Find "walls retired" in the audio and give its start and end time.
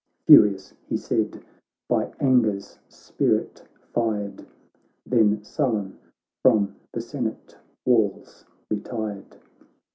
7.85-9.37